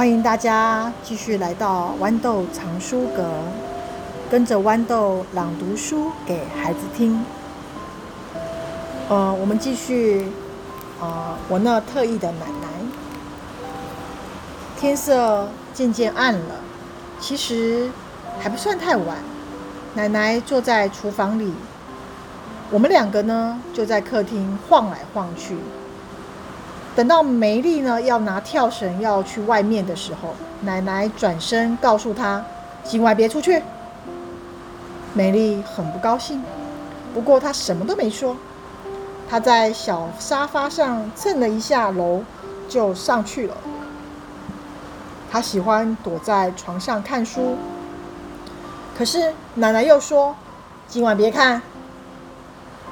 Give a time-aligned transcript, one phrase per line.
[0.00, 3.22] 欢迎大家继续来到豌豆藏书阁，
[4.30, 7.22] 跟着豌豆朗读书给孩子听。
[9.10, 10.26] 呃，我们继续，
[11.02, 12.68] 呃，我那特意的奶奶。
[14.78, 16.54] 天色渐渐暗了，
[17.20, 17.90] 其实
[18.38, 19.18] 还不算太晚。
[19.92, 21.52] 奶奶坐在厨房里，
[22.70, 25.58] 我们两个呢就在客厅晃来晃去。
[26.96, 32.44] 等到梅丽呢要拿跳绳要去外面的时候，奶奶转身告诉她
[32.82, 33.62] ：“今晚别出去。”
[35.14, 36.42] 梅丽很不高兴，
[37.14, 38.36] 不过她什么都没说。
[39.28, 42.22] 她在小沙发上蹭了一下楼，
[42.68, 43.56] 就上去了。
[45.30, 47.56] 她喜欢躲在床上看书，
[48.98, 50.34] 可是奶奶又说
[50.88, 51.62] ：“今晚别看。”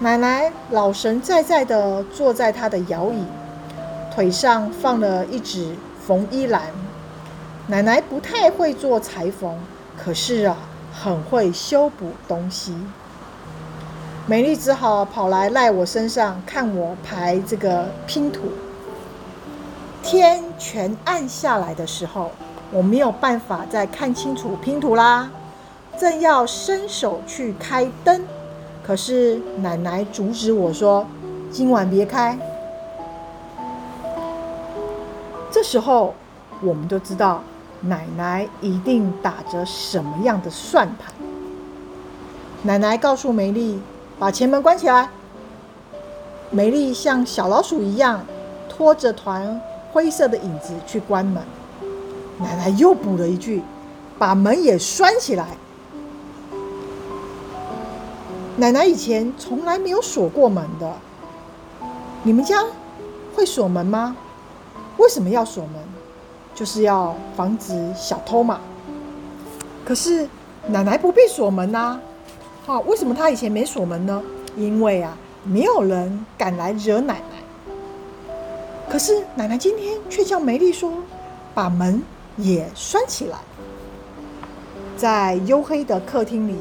[0.00, 3.24] 奶奶老神在在的坐在她的摇椅。
[4.16, 6.62] 腿上放了一只缝衣篮。
[7.66, 9.54] 奶奶不太会做裁缝，
[10.02, 10.56] 可是啊，
[10.90, 12.74] 很会修补东西。
[14.24, 18.52] 美丽只好跑来赖我身上，看我排这个拼图。
[20.02, 22.30] 天全暗下来的时候，
[22.72, 25.28] 我没有办法再看清楚拼图啦，
[26.00, 28.22] 正要伸手去开灯，
[28.82, 31.06] 可是奶奶阻止我说
[31.52, 32.38] ：“今晚别开。”
[35.66, 36.14] 时候，
[36.62, 37.42] 我们都知道
[37.80, 41.12] 奶奶一定打着什么样的算盘。
[42.62, 43.80] 奶奶告诉梅丽
[44.16, 45.08] ：“把前门关起来。”
[46.50, 48.24] 梅丽像小老鼠一样，
[48.68, 49.60] 拖着团
[49.92, 51.42] 灰色的影子去关门。
[52.38, 53.60] 奶奶又补了一句
[54.18, 55.48] ：“把门也拴起来。”
[58.56, 60.92] 奶奶以前从来没有锁过门的。
[62.22, 62.64] 你们家
[63.34, 64.16] 会锁门吗？
[64.98, 65.74] 为什么要锁门？
[66.54, 68.60] 就是要防止小偷嘛。
[69.84, 70.28] 可是
[70.68, 72.00] 奶奶不必锁门呐。
[72.66, 74.22] 啊，为什么她以前没锁门呢？
[74.56, 77.36] 因为啊，没有人敢来惹奶奶。
[78.88, 80.92] 可是奶奶今天却叫梅丽说，
[81.54, 82.02] 把门
[82.36, 83.38] 也拴起来。
[84.96, 86.56] 在黝黑的客厅里，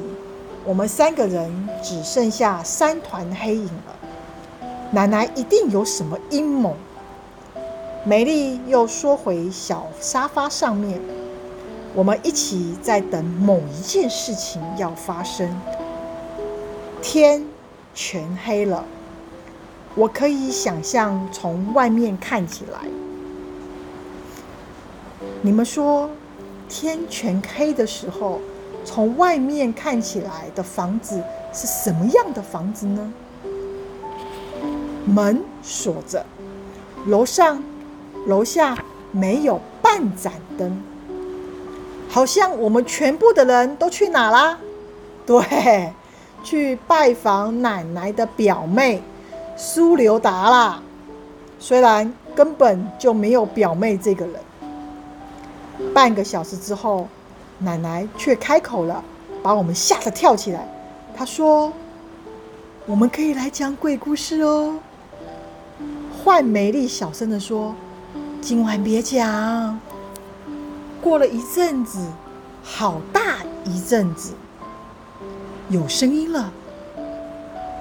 [0.66, 3.96] 我们三个人只剩下三团黑影了。
[4.92, 6.76] 奶奶一定有什么阴谋。
[8.08, 11.02] 美丽又缩回小沙发上面，
[11.96, 15.50] 我们一起在等某一件事情要发生。
[17.02, 17.44] 天
[17.96, 18.86] 全黑了，
[19.96, 22.82] 我可以想象从外面看起来。
[25.42, 26.08] 你们说，
[26.70, 28.40] 天全黑的时候，
[28.84, 33.14] 从外面看起来的房子是什么样的房子呢？
[35.06, 36.24] 门锁着，
[37.08, 37.64] 楼上。
[38.26, 38.78] 楼下
[39.12, 40.82] 没有半盏灯，
[42.10, 44.58] 好像我们全部的人都去哪啦？
[45.26, 45.94] 对，
[46.44, 49.02] 去拜访奶奶的表妹
[49.56, 50.82] 苏留达啦。
[51.60, 54.36] 虽然根本就没有表妹这个人。
[55.94, 57.08] 半个小时之后，
[57.60, 59.04] 奶奶却开口了，
[59.44, 60.68] 把我们吓得跳起来。
[61.16, 61.72] 她说
[62.86, 64.80] ：“我们可以来讲鬼故事哦。”
[66.24, 67.76] 换美丽小声地说。
[68.46, 69.80] 今晚别讲。
[71.02, 72.08] 过了一阵子，
[72.64, 74.34] 好大一阵子，
[75.68, 76.54] 有声音了。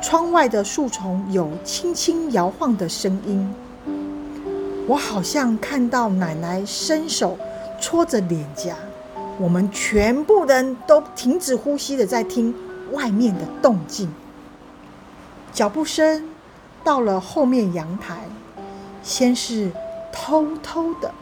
[0.00, 3.54] 窗外的树丛有轻轻摇晃的声音。
[4.86, 7.36] 我好像看到奶奶伸手
[7.78, 8.74] 戳着脸颊。
[9.38, 12.54] 我们全部人都停止呼吸的在听
[12.90, 14.10] 外面的动静。
[15.52, 16.26] 脚步声
[16.82, 18.20] 到了后面阳台，
[19.02, 19.70] 先是。
[20.16, 21.12] 偷偷的，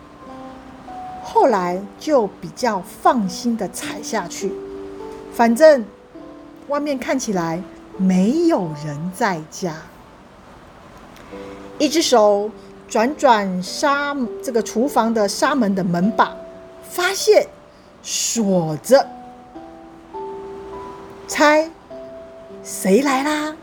[1.24, 4.52] 后来就比较放心的踩下去。
[5.32, 5.84] 反正
[6.68, 7.60] 外面看起来
[7.96, 9.74] 没有人在家。
[11.78, 12.50] 一只手
[12.86, 14.14] 转转沙
[14.44, 16.36] 这个厨房的沙门的门把，
[16.88, 17.48] 发现
[18.02, 19.08] 锁着。
[21.26, 21.70] 猜
[22.62, 23.56] 谁来啦？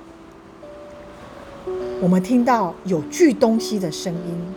[2.01, 4.53] 我们听到有锯东西的声音。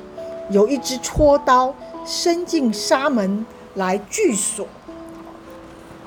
[0.52, 3.44] 有一只戳刀伸进纱门
[3.74, 4.66] 来锯锁，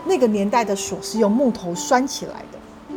[0.06, 2.96] 那个年代的锁是用木头拴起来的。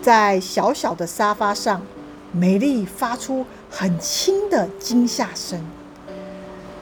[0.00, 1.82] 在小小的沙发上，
[2.30, 5.60] 美丽发出很轻的惊吓声。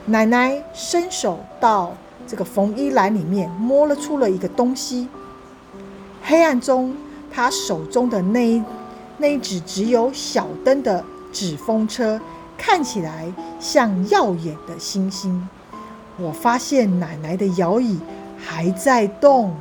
[0.07, 1.97] 奶奶伸手到
[2.27, 5.09] 这个缝衣篮里面摸了出了一个东西。
[6.23, 6.95] 黑暗中，
[7.33, 8.63] 她手中的那
[9.17, 11.03] 那一只只有小灯的
[11.33, 12.21] 纸风车。
[12.65, 13.27] 看起来
[13.59, 15.49] 像耀眼的星星，
[16.17, 17.99] 我发现奶奶的摇椅
[18.39, 19.53] 还在动，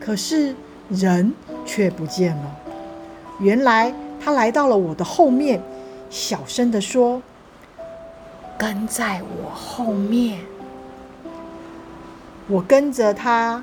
[0.00, 0.56] 可是
[0.88, 1.32] 人
[1.64, 2.56] 却不见了。
[3.38, 5.62] 原来她来到了我的后面，
[6.10, 7.22] 小声地说
[8.58, 10.40] ：“跟在我后面。”
[12.48, 13.62] 我跟着她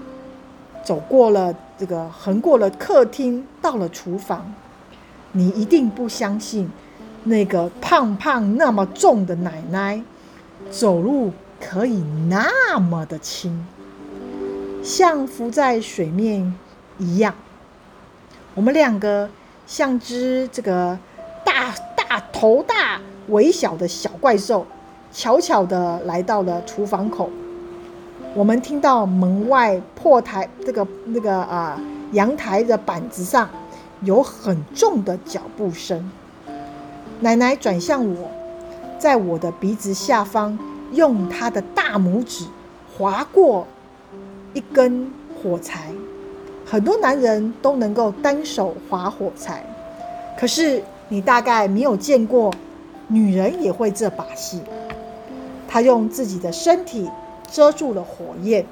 [0.86, 4.54] 走过了这个，横过了客厅，到了厨房。
[5.34, 6.72] 你一定不相信，
[7.28, 10.02] 那个胖胖那么重的奶奶，
[10.72, 13.66] 走路可以那么的轻，
[14.82, 16.54] 像浮在水面
[16.98, 17.36] 一样。
[18.56, 19.30] 我们两个
[19.66, 20.98] 像只这个
[21.44, 24.66] 大大头大尾小的小怪兽，
[25.12, 27.30] 悄悄地来到了厨房口。
[28.34, 31.80] 我们听到门外破台这个那个啊
[32.14, 33.50] 阳台的板子上。
[34.02, 36.12] 有很重的脚步声。
[37.20, 38.30] 奶奶转向我，
[39.00, 40.58] 在我的鼻子下方
[40.94, 42.46] 用她的大拇指
[42.96, 43.66] 划过
[44.54, 45.12] 一根
[45.42, 45.90] 火柴。
[46.66, 49.64] 很多男人都能够单手划火柴，
[50.38, 52.54] 可是你大概没有见过
[53.08, 54.62] 女人也会这把戏。
[55.68, 57.10] 她用自己的身体
[57.52, 58.66] 遮住了火焰，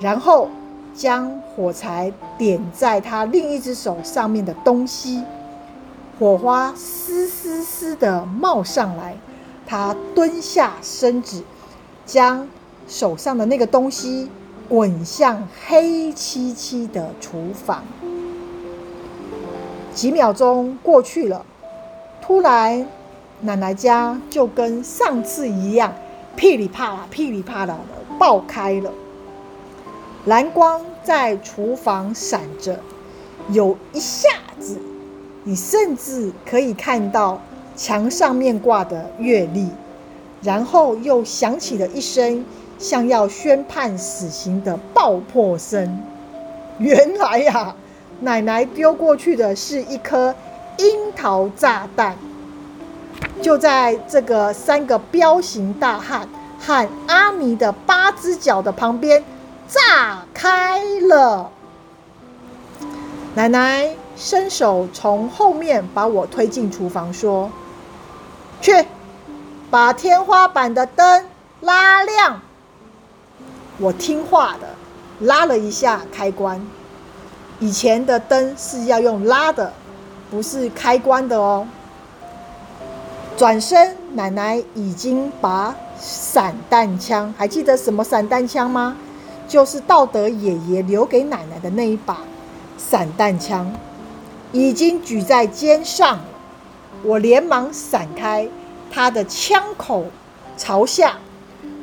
[0.00, 0.48] 然后。
[0.94, 5.22] 将火柴点在她另一只手上面的东西，
[6.22, 9.16] 火花嘶嘶嘶的冒上来。
[9.66, 11.42] 他蹲下身子，
[12.06, 12.46] 将
[12.86, 14.30] 手上的那个东西
[14.68, 17.82] 滚向黑漆漆的厨房。
[19.92, 21.44] 几秒钟过去了，
[22.20, 22.86] 突然，
[23.40, 25.92] 奶奶家就跟上次一样，
[26.36, 28.92] 噼里啪啦、噼里啪啦的爆开了。
[30.26, 32.78] 蓝光在厨房闪着，
[33.48, 34.28] 有一下
[34.60, 34.78] 子，
[35.44, 37.40] 你甚至可以看到
[37.76, 39.68] 墙上面挂的月历，
[40.42, 42.44] 然后又响起了一声
[42.78, 46.00] 像要宣判死刑的爆破声。
[46.78, 47.74] 原来呀、
[48.20, 50.34] 奶奶丢过去的是一颗
[50.78, 52.16] 樱桃炸弹，
[53.40, 56.28] 就在这个三个彪形大汉
[56.58, 59.22] 和阿尼的八只脚的旁边。
[59.68, 61.50] 炸开了！
[63.34, 63.88] 奶奶
[64.22, 67.50] 伸手从后面把我推进厨房，说
[68.62, 68.86] ：“去
[69.68, 71.26] 把天花板的灯
[71.60, 72.40] 拉亮。”
[73.78, 74.68] 我听话的
[75.18, 76.64] 拉了一下开关。
[77.58, 79.72] 以前的灯是要用拉的，
[80.30, 81.66] 不是开关的哦。
[83.36, 88.96] 转身，奶奶已经把散弹枪，还记得什么散弹枪吗？
[89.48, 92.18] 就是道德爷爷留给奶奶的那一把
[92.78, 93.72] 散弹枪，
[94.52, 96.20] 已经举在肩上。
[97.02, 98.48] 我连忙闪开，
[98.90, 100.04] 他的枪口
[100.56, 101.18] 朝下，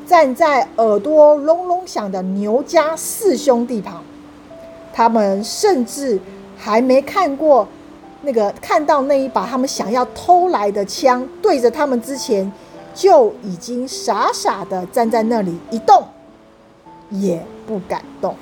[0.07, 4.01] 站在耳朵隆隆响的牛家四兄弟旁。
[4.93, 6.19] 他们甚至
[6.57, 7.67] 还没看过
[8.21, 12.49] 那个看到那一把他们想要偷来的枪对着他们之前，
[12.93, 16.03] 就已经傻傻的站在那里一动。
[17.11, 18.35] 也不敢动。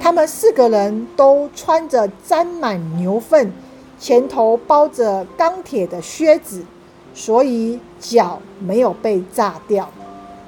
[0.00, 3.52] 他们四个人都穿着沾满牛粪、
[3.98, 6.64] 前头包着钢铁的靴子，
[7.14, 9.88] 所以脚没有被炸掉。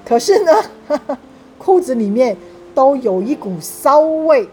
[0.05, 0.53] 可是呢，
[1.59, 2.37] 裤子里面
[2.75, 4.49] 都有一股骚味。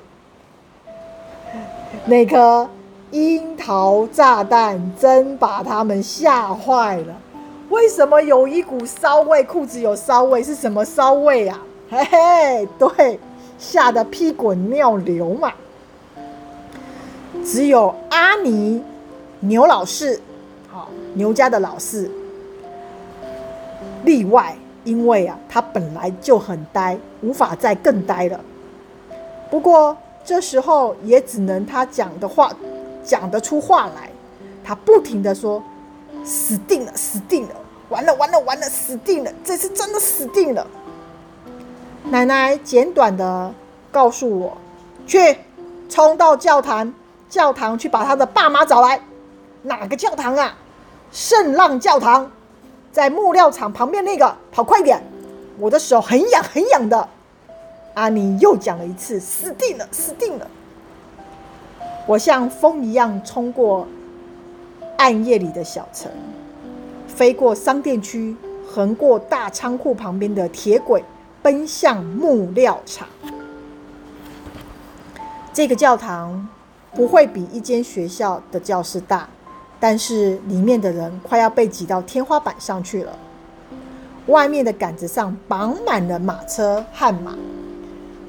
[2.05, 2.69] 那颗
[3.11, 7.15] 樱桃炸弹真把他们吓坏了。
[7.69, 9.43] 为什么有一股骚味？
[9.43, 11.61] 裤子有骚味是什么骚味啊？
[11.89, 13.19] 嘿嘿，对，
[13.59, 15.53] 吓得屁滚尿流嘛。
[17.45, 18.81] 只有阿尼
[19.41, 20.19] 牛老四，
[20.67, 22.09] 好，牛家的老四
[24.03, 28.39] 例外，因为啊，他本来就很呆，无法再更呆了。
[29.51, 32.51] 不过这时候也只能他讲的话
[33.03, 34.09] 讲得出话来，
[34.63, 35.61] 他不停的说
[36.23, 37.55] ：“死定了，死定了。”
[37.89, 39.31] 完了完了完了，死定了！
[39.43, 40.67] 这次真的死定了。
[42.09, 43.53] 奶奶简短的
[43.91, 44.57] 告诉我
[45.05, 45.37] ：“去，
[45.87, 46.91] 冲到教堂，
[47.29, 48.99] 教堂去把他的爸妈找来。
[49.61, 50.57] 哪个教堂啊？
[51.11, 52.31] 圣浪教堂，
[52.91, 54.35] 在木料厂旁边那个。
[54.51, 55.03] 跑快点，
[55.59, 57.07] 我的手很痒很痒的。”
[57.93, 60.49] 阿尼又讲了一次：“死定了，死定了！”
[62.07, 63.87] 我像风一样冲过
[64.97, 66.11] 暗夜里的小城。
[67.07, 68.35] 飞过商店区，
[68.67, 71.03] 横过大仓库旁边的铁轨，
[71.41, 73.07] 奔向木料厂。
[75.53, 76.47] 这个教堂
[76.93, 79.27] 不会比一间学校的教室大，
[79.79, 83.17] 但是里面的人快要被挤到天花板上去了。
[84.27, 87.35] 外面的杆子上绑满了马车和马，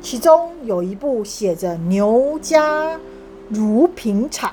[0.00, 2.98] 其中有一部写着“牛家
[3.50, 4.52] 如品场”，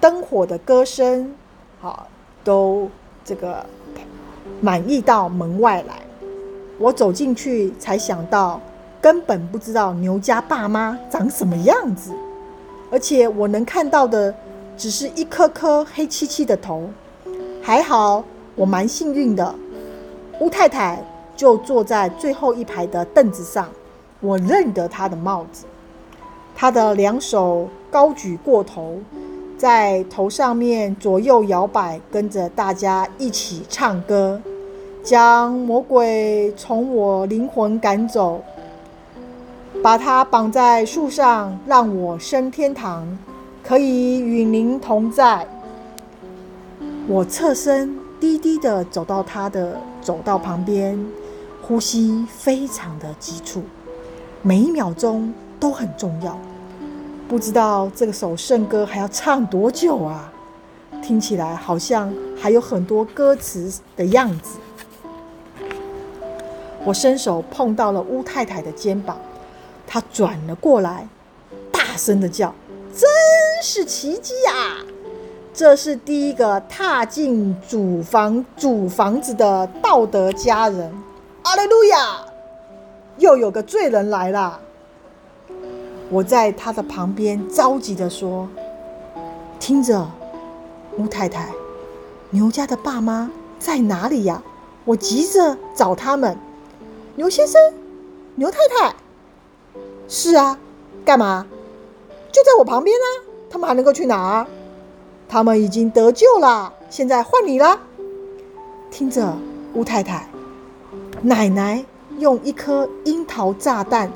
[0.00, 1.34] 灯火的歌声，
[1.80, 2.08] 好，
[2.42, 2.90] 都
[3.24, 3.64] 这个
[4.60, 5.94] 满溢到门外来。
[6.80, 8.58] 我走进去，才想到
[9.02, 12.10] 根本不知道牛家爸妈长什么样子，
[12.90, 14.34] 而且我能看到的
[14.78, 16.88] 只是一颗颗黑漆漆的头。
[17.62, 18.24] 还好。
[18.56, 19.54] 我蛮幸运的，
[20.40, 21.02] 乌太太
[21.34, 23.66] 就坐在最后一排的凳子上，
[24.20, 25.64] 我认得她的帽子。
[26.54, 28.98] 她的两手高举过头，
[29.56, 34.38] 在头上面左右摇摆，跟着大家一起唱歌，
[35.02, 38.42] 将魔鬼从我灵魂赶走，
[39.82, 43.18] 把它绑在树上，让我升天堂，
[43.64, 45.46] 可以与您同在。
[47.08, 47.98] 我侧身。
[48.20, 51.02] 低低的走到他的走道旁边，
[51.62, 53.62] 呼吸非常的急促，
[54.42, 56.38] 每一秒钟都很重要。
[57.26, 60.30] 不知道这首圣歌还要唱多久啊？
[61.02, 64.58] 听起来好像还有很多歌词的样子。
[66.84, 69.16] 我伸手碰到了乌太太的肩膀，
[69.86, 71.06] 她转了过来，
[71.70, 72.54] 大声的叫
[72.96, 73.08] ：“真
[73.62, 74.76] 是奇迹呀！”
[75.52, 80.90] 这是第一个踏进主房主房子的道德佳人，
[81.42, 82.24] 阿雷路亚！
[83.18, 84.58] 又有个罪人来了。
[86.08, 88.48] 我在他的旁边着急的说
[89.60, 90.08] ：“听着，
[90.96, 91.50] 乌太太，
[92.30, 94.42] 牛家的爸妈在哪里呀？
[94.86, 96.38] 我急着找他们。
[97.16, 97.60] 牛先生，
[98.36, 98.94] 牛太太，
[100.08, 100.58] 是啊，
[101.04, 101.46] 干嘛？
[102.32, 103.06] 就在我旁边啊，
[103.50, 104.46] 他们还能够去哪儿？”
[105.28, 107.78] 他们已经得救了，现在换你了。
[108.90, 109.36] 听着，
[109.74, 110.28] 乌太太，
[111.22, 111.84] 奶奶
[112.18, 114.10] 用一颗樱桃炸弹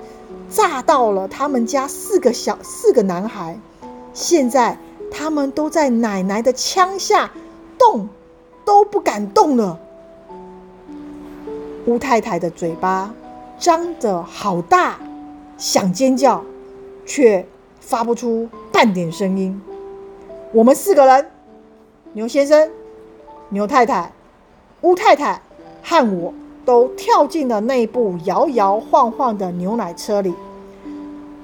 [0.50, 3.60] 炸到了他们家四个小四个男孩，
[4.12, 4.76] 现在
[5.08, 7.30] 他们都在奶奶的枪下，
[7.78, 8.08] 动
[8.64, 9.78] 都不敢动了。
[11.86, 13.14] 乌太太的嘴巴
[13.58, 14.98] 张得好大，
[15.58, 16.42] 想尖叫，
[17.04, 17.46] 却
[17.78, 19.60] 发不出半点声音。
[20.52, 21.30] 我们四个人，
[22.14, 22.70] 牛先生、
[23.50, 24.10] 牛太太、
[24.80, 25.42] 乌太太
[25.82, 26.32] 和我
[26.64, 30.34] 都跳进了那部摇摇晃晃的牛奶车里，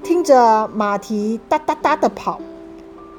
[0.01, 2.39] 听着马蹄哒哒哒的跑。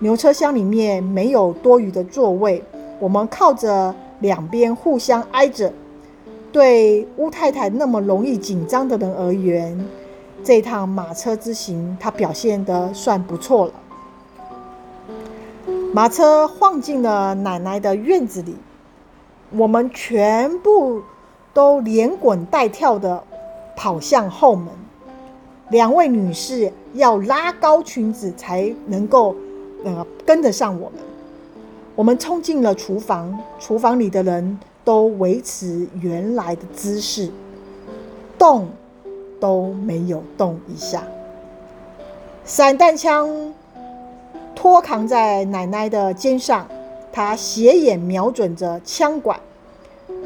[0.00, 2.64] 牛车厢里面没有多余的座位，
[2.98, 5.72] 我们靠着两边互相挨着。
[6.52, 9.82] 对乌太太那么容易紧张的人而言，
[10.44, 13.72] 这趟马车之行，她表现得算不错了。
[15.94, 18.54] 马车晃进了奶奶的院子里，
[19.50, 21.02] 我们全部
[21.54, 23.24] 都连滚带跳地
[23.74, 24.68] 跑向后门。
[25.70, 29.34] 两位女士要拉高裙子才能够
[29.84, 30.98] 呃跟得上我们。
[31.94, 37.30] 我们冲进了厨房，厨房里的人都维持原来的姿势，
[38.38, 38.68] 动
[39.40, 41.04] 都没有动一下。
[42.44, 43.54] 散弹枪。
[44.54, 46.68] 托扛在奶奶的肩上，
[47.10, 49.40] 他斜眼瞄准着枪管。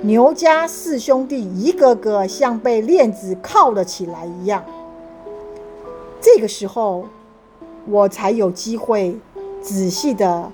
[0.03, 4.63] 牛家四兄弟一个个像被链子铐了起来一样。
[6.21, 7.07] 这个时候，
[7.87, 9.17] 我才有机会
[9.63, 10.53] 仔细的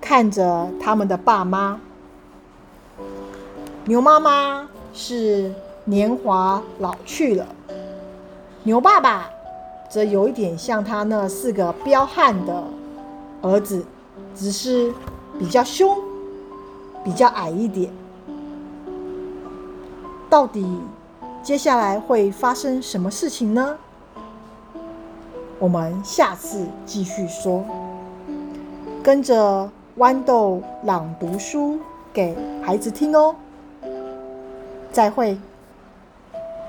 [0.00, 1.80] 看着他们的爸妈。
[3.88, 5.52] 牛妈妈是
[5.84, 7.46] 年华老去了，
[8.64, 9.30] 牛爸爸
[9.88, 12.64] 则有一点像他那四个彪悍的。
[13.42, 13.86] 儿子
[14.34, 14.92] 只是
[15.38, 15.96] 比较凶，
[17.04, 17.92] 比较矮一点。
[20.28, 20.66] 到底
[21.40, 23.78] 接下来会发生什么事情呢？
[25.60, 27.64] 我们下次继续说。
[29.00, 31.78] 跟着豌豆朗读书
[32.12, 33.36] 给孩子听哦。
[34.96, 35.36] 再会。